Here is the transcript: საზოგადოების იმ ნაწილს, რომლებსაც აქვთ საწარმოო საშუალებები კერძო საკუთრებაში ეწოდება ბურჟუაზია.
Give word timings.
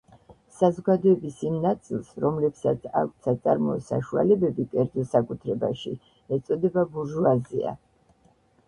საზოგადოების 0.59 1.35
იმ 1.49 1.57
ნაწილს, 1.65 2.09
რომლებსაც 2.25 2.87
აქვთ 3.03 3.29
საწარმოო 3.29 3.77
საშუალებები 3.91 4.67
კერძო 4.75 5.07
საკუთრებაში 5.13 5.97
ეწოდება 6.39 6.89
ბურჟუაზია. 6.97 7.79